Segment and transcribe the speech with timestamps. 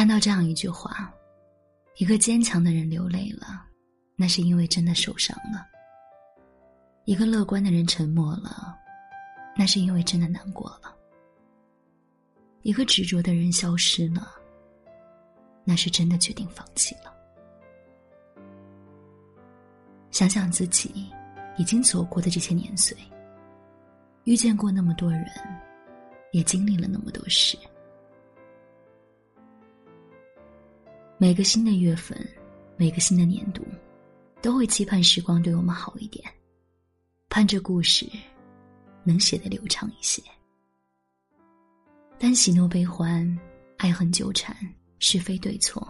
[0.00, 1.12] 看到这样一句话：
[1.98, 3.66] 一个坚强的人流泪了，
[4.16, 5.60] 那是因为真的受伤了；
[7.04, 8.74] 一个乐观的人沉默了，
[9.54, 10.90] 那是因为真的难过了；
[12.62, 14.26] 一个执着的人消失了，
[15.64, 17.14] 那是真的决定放弃了。
[20.10, 21.10] 想想自己
[21.58, 22.96] 已经走过的这些年岁，
[24.24, 25.26] 遇见过那么多人，
[26.32, 27.58] 也经历了那么多事。
[31.22, 32.18] 每个新的月份，
[32.78, 33.62] 每个新的年度，
[34.40, 36.24] 都会期盼时光对我们好一点，
[37.28, 38.08] 盼着故事
[39.04, 40.22] 能写得流畅一些。
[42.18, 43.38] 但喜怒悲欢、
[43.76, 44.56] 爱恨纠缠、
[44.98, 45.86] 是非对错，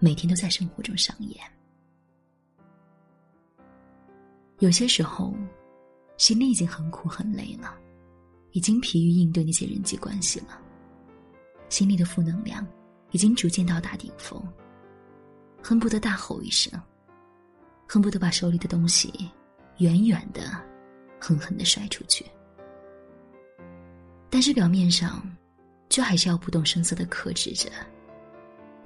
[0.00, 1.38] 每天都在生活中上演。
[4.58, 5.32] 有些时候，
[6.16, 7.78] 心里已经很苦很累了，
[8.50, 10.60] 已经疲于应对那些人际关系了，
[11.68, 12.66] 心里的负能量。
[13.12, 14.42] 已经逐渐到达顶峰，
[15.62, 16.72] 恨不得大吼一声，
[17.86, 19.30] 恨不得把手里的东西
[19.78, 20.42] 远远的、
[21.20, 22.26] 狠狠的摔出去。
[24.28, 25.22] 但是表面上，
[25.90, 27.70] 却还是要不动声色的克制着、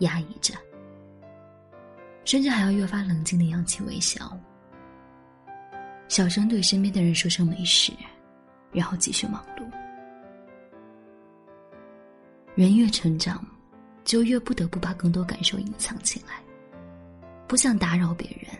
[0.01, 0.55] 压抑着，
[2.25, 4.37] 甚至还要越发冷静的扬起微笑，
[6.09, 7.93] 小声对身边的人说声没事，
[8.73, 9.65] 然后继续忙碌。
[12.57, 13.47] 人越成长。
[14.07, 16.41] 就越不得不把更多感受隐藏起来，
[17.49, 18.57] 不想打扰别人，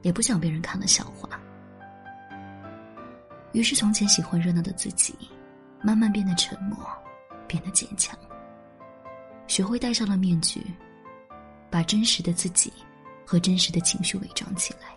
[0.00, 1.28] 也不想别人看了笑话。
[3.52, 5.14] 于是，从前喜欢热闹的自己，
[5.82, 6.78] 慢慢变得沉默，
[7.46, 8.18] 变得坚强，
[9.46, 10.64] 学会戴上了面具，
[11.70, 12.72] 把真实的自己
[13.26, 14.96] 和真实的情绪伪装起来。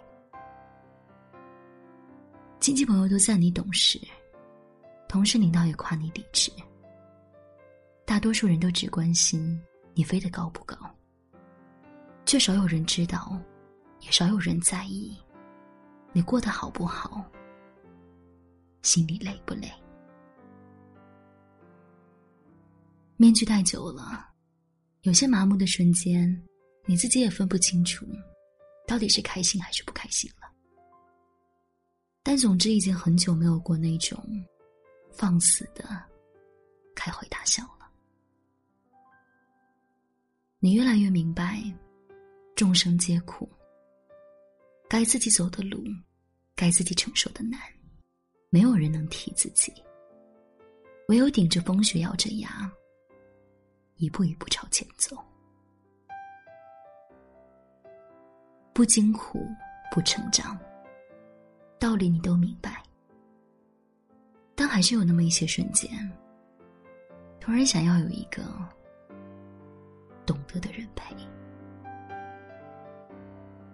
[2.62, 4.00] 亲戚朋友都赞你懂事，
[5.10, 6.50] 同事领导也夸你理智。
[8.08, 9.62] 大多数人都只关心
[9.94, 10.78] 你飞得高不高，
[12.26, 13.38] 却少有人知道，
[14.00, 15.14] 也少有人在意
[16.14, 17.22] 你过得好不好，
[18.82, 19.70] 心里累不累。
[23.18, 24.30] 面具戴久了，
[25.02, 26.42] 有些麻木的瞬间，
[26.86, 28.06] 你自己也分不清楚，
[28.88, 30.48] 到底是开心还是不开心了。
[32.24, 34.18] 但总之，已经很久没有过那种
[35.12, 35.84] 放肆的
[36.96, 37.70] 开怀大笑。
[40.60, 41.62] 你越来越明白，
[42.56, 43.48] 众生皆苦。
[44.90, 45.84] 该自己走的路，
[46.56, 47.60] 该自己承受的难，
[48.50, 49.72] 没有人能替自己。
[51.10, 52.72] 唯有顶着风雪，咬着牙，
[53.98, 55.16] 一步一步朝前走。
[58.74, 59.46] 不经苦，
[59.92, 60.60] 不成长。
[61.80, 62.82] 道理你都明白，
[64.56, 65.92] 但还是有那么一些瞬间，
[67.40, 68.44] 突然想要有一个。
[70.28, 71.16] 懂得的人陪，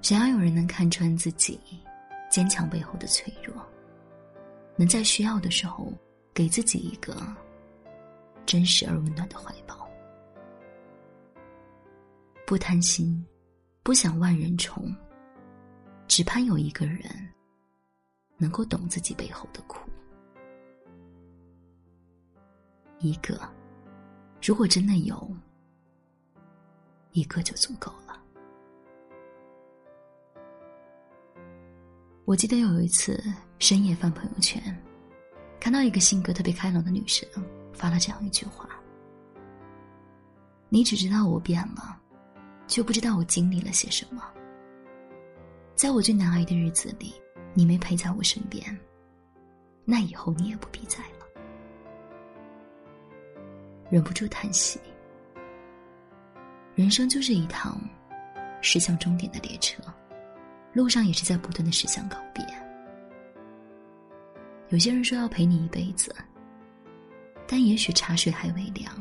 [0.03, 1.59] 想要有人能看穿自己
[2.29, 3.55] 坚强背后的脆弱，
[4.75, 5.91] 能在需要的时候
[6.31, 7.17] 给自己一个
[8.45, 9.89] 真实而温暖的怀抱。
[12.45, 13.25] 不贪心，
[13.81, 14.95] 不想万人宠，
[16.07, 16.99] 只盼有一个人
[18.37, 19.79] 能够懂自己背后的苦。
[22.99, 23.39] 一个，
[24.39, 25.35] 如果真的有。
[27.13, 28.19] 一个就足够了。
[32.25, 33.23] 我记得有一次
[33.59, 34.61] 深夜翻朋友圈，
[35.59, 37.27] 看到一个性格特别开朗的女生
[37.73, 38.67] 发了这样一句话
[40.69, 42.01] ：“你只知道我变了，
[42.67, 44.23] 却不知道我经历了些什么。
[45.75, 47.13] 在我最难挨的日子里，
[47.53, 48.63] 你没陪在我身边，
[49.85, 51.27] 那以后你也不必在了。”
[53.91, 54.79] 忍不住叹息。
[56.75, 57.79] 人生就是一趟
[58.59, 59.83] 驶向终点的列车，
[60.73, 62.43] 路上也是在不断的驶向告别。
[64.69, 66.15] 有些人说要陪你一辈子，
[67.47, 68.91] 但也许茶水还未凉，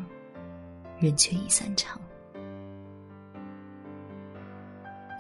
[0.99, 1.99] 人却已散场。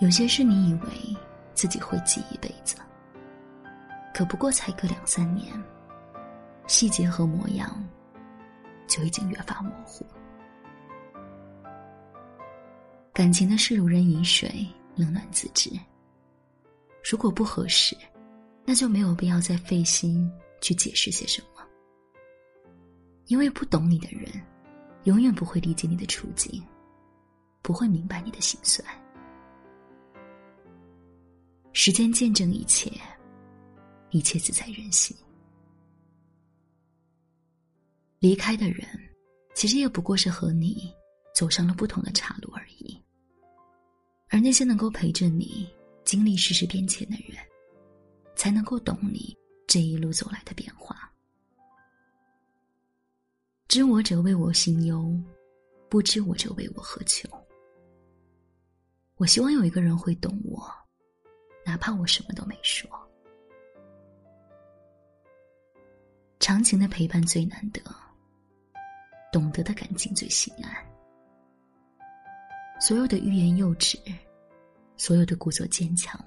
[0.01, 1.17] 有些事你以为
[1.55, 2.77] 自己会记一辈子，
[4.13, 5.51] 可不过才隔两三年，
[6.67, 7.83] 细节和模样
[8.87, 10.05] 就已经越发模糊。
[13.13, 14.67] 感情的事如人饮水，
[14.97, 15.71] 冷暖自知。
[17.05, 17.95] 如果不合适，
[18.65, 20.31] 那就没有必要再费心
[20.63, 21.63] 去解释些什么。
[23.27, 24.31] 因为不懂你的人，
[25.05, 26.63] 永远不会理解你的处境，
[27.61, 28.87] 不会明白你的心酸。
[31.75, 32.91] 时间见证一切，
[34.11, 35.15] 一切自在人心。
[38.21, 38.87] 离开的人，
[39.55, 40.95] 其实也不过是和你
[41.35, 42.62] 走上了不同的岔路而已。
[44.43, 45.73] 那些能够陪着你
[46.05, 47.39] 经历世事变迁的人，
[48.35, 49.37] 才能够懂你
[49.69, 51.11] 这一路走来的变化。
[53.69, 55.17] 知我者为我心忧，
[55.89, 57.29] 不知我者为我何求。
[59.17, 60.69] 我希望有一个人会懂我，
[61.65, 62.91] 哪怕我什么都没说。
[66.41, 67.81] 长情的陪伴最难得，
[69.33, 70.71] 懂得的感情最心安。
[72.81, 73.97] 所有的欲言又止，
[74.97, 76.19] 所有的故作坚强，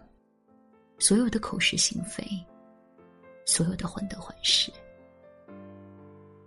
[1.00, 2.26] 所有的口是心非，
[3.46, 4.72] 所有的患得患失，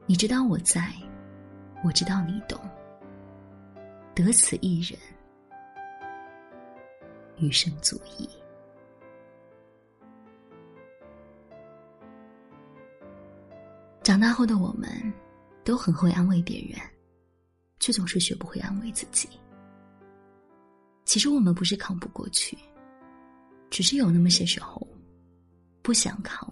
[0.05, 0.93] 你知道我在，
[1.85, 2.61] 我知道你懂，
[4.15, 4.99] 得此一人，
[7.39, 8.29] 余生足矣。
[14.03, 14.91] 长大后的我们，
[15.65, 16.79] 都很会安慰别人，
[17.79, 19.29] 却总是学不会安慰自己。
[21.09, 22.55] 其实我们不是扛不过去，
[23.71, 24.87] 只是有那么些时候，
[25.81, 26.47] 不想扛，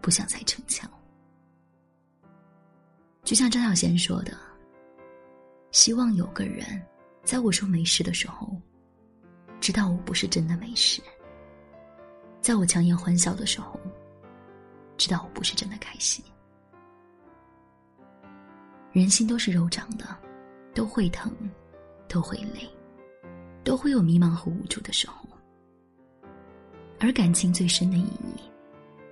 [0.00, 0.90] 不想再逞强。
[3.22, 4.36] 就像张小娴说的
[5.70, 6.84] ：“希望有个人，
[7.22, 8.60] 在我说没事的时候，
[9.60, 11.00] 知道我不是真的没事；
[12.40, 13.78] 在我强颜欢笑的时候。”
[14.98, 16.22] 知道我不是真的开心。
[18.92, 20.04] 人心都是肉长的，
[20.74, 21.32] 都会疼，
[22.06, 22.68] 都会累，
[23.70, 25.24] 都会有迷茫和无助的时候。
[26.98, 28.40] 而感情最深的意义，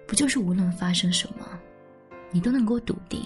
[0.05, 1.47] 不就是无论发生什么，
[2.33, 3.23] 你都能够笃定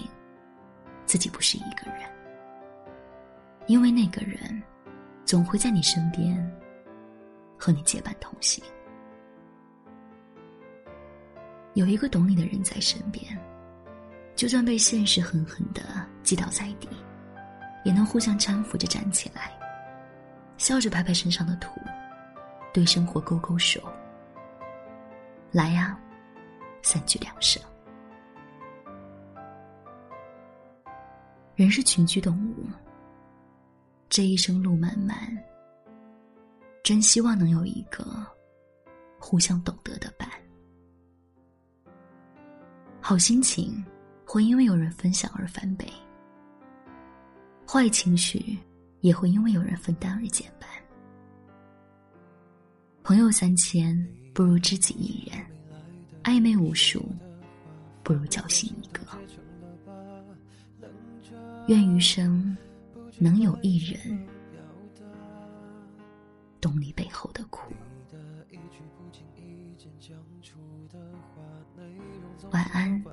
[1.07, 2.07] 自己不是一个人，
[3.65, 4.61] 因为那个人
[5.25, 6.37] 总会在你身边，
[7.57, 8.63] 和你结伴同行。
[11.73, 13.35] 有一个懂你的人在身边，
[14.35, 15.81] 就算被现实狠狠的
[16.21, 16.87] 击倒在地，
[17.83, 19.51] 也能互相搀扶着站起来，
[20.63, 21.77] 笑着拍拍身上的土，
[22.73, 23.81] 对生活勾勾手。
[25.51, 25.99] 来呀，
[26.81, 27.59] 三居两舍。
[31.53, 32.65] 人是群居动物，
[34.07, 35.17] 这一生路漫漫，
[36.81, 38.25] 真希望能有一个
[39.19, 40.29] 互相懂得的伴。
[43.01, 43.83] 好心情
[44.25, 45.85] 会因为有人分享而翻倍，
[47.67, 48.57] 坏情绪
[49.03, 50.69] 也会因为有人分担而减半。
[53.03, 53.93] 朋友三千
[54.33, 55.45] 不如知己一人，
[56.23, 57.05] 暧昧无数
[58.01, 59.01] 不如交心一个。
[61.67, 62.55] 愿余生
[63.19, 64.25] 能有一人
[66.61, 67.73] 懂你背后的苦。
[72.51, 73.03] 晚安，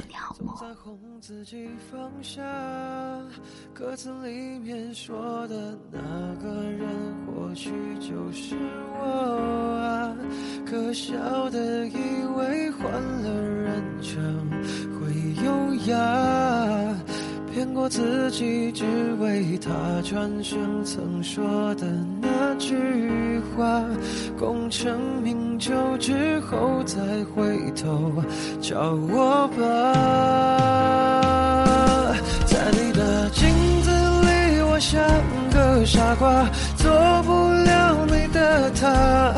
[0.00, 0.54] 祝你好梦。
[0.60, 2.42] 在哄自己放下，
[3.74, 6.00] 歌词里面说的那
[6.36, 6.88] 个人，
[7.26, 8.56] 或许就是
[8.98, 9.04] 我
[9.82, 10.16] 啊。
[10.66, 11.94] 可笑的以
[12.36, 14.50] 为换了人称
[14.94, 16.96] 会优雅，
[17.52, 19.70] 骗过自己，只为他
[20.02, 21.86] 转身曾说的
[22.22, 22.29] 那
[22.60, 23.82] 句话。
[24.38, 26.96] 功成名就之后再
[27.34, 28.10] 回头
[28.62, 29.60] 找我吧，
[32.46, 33.50] 在你的镜
[33.82, 35.02] 子里，我像
[35.52, 36.90] 个傻瓜，做
[37.24, 39.34] 不了你的他，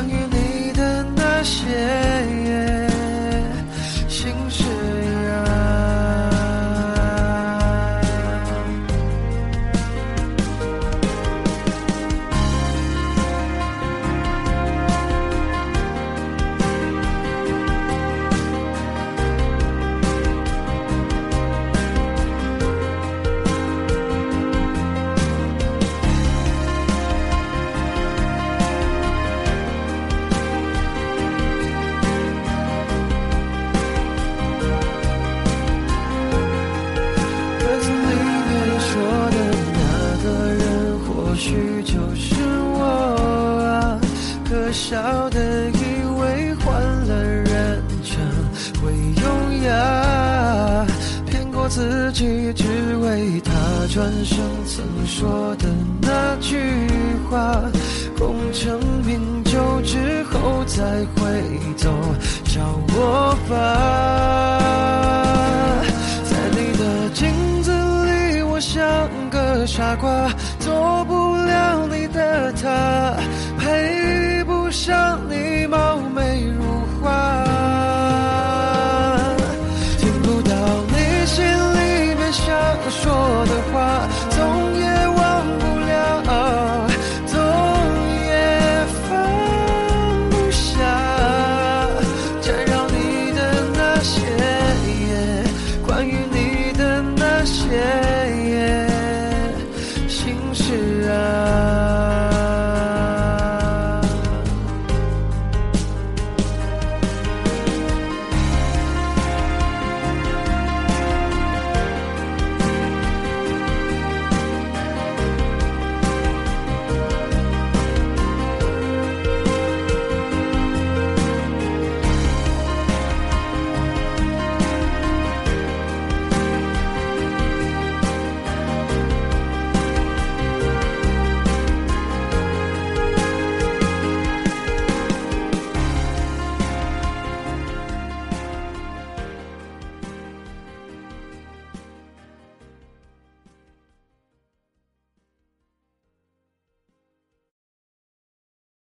[0.00, 0.29] on you.
[44.90, 45.38] 笑的
[45.70, 46.74] 以为换
[47.06, 48.18] 了人称
[48.82, 48.90] 会
[49.22, 49.22] 优
[49.64, 50.84] 雅，
[51.26, 52.64] 骗过自己只
[52.96, 53.52] 为他
[53.94, 55.68] 转身曾说的
[56.02, 56.58] 那句
[57.30, 57.62] 话。
[58.18, 60.82] 功成名就之后再
[61.14, 61.40] 回
[61.80, 61.88] 头
[62.46, 62.60] 找
[62.92, 63.54] 我吧，
[66.24, 68.84] 在你的镜子里我像
[69.30, 70.28] 个傻瓜，
[70.58, 73.14] 做不了你的他。
[74.90, 76.09] 像你貌